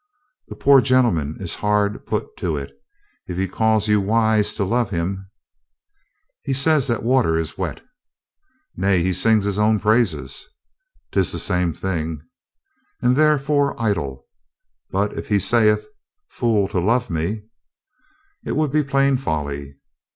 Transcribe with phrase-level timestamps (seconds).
[0.47, 2.71] "The poor gentleman is hard put to it.
[3.27, 5.29] If he calls you wise to love him
[6.43, 7.83] —""He says that water is wet"
[8.75, 10.47] "Nay, he sings his own praises.""
[11.11, 12.23] 'Tis the same thing."
[13.03, 14.25] "And therefore idle.
[14.89, 15.85] But if he saith,
[16.29, 17.43] 'Fool to love me—'"
[18.43, 19.77] "It would be plain folly."